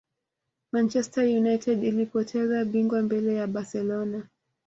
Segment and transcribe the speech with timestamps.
[0.71, 4.27] Manchester United ilipoteza bingwa mbele ya barcelona